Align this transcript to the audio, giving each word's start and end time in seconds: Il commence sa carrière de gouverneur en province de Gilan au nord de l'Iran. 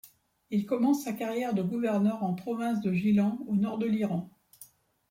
Il 0.49 0.65
commence 0.65 1.03
sa 1.03 1.13
carrière 1.13 1.53
de 1.53 1.61
gouverneur 1.61 2.23
en 2.23 2.33
province 2.33 2.81
de 2.81 2.91
Gilan 2.91 3.37
au 3.45 3.55
nord 3.55 3.77
de 3.77 3.85
l'Iran. 3.85 4.31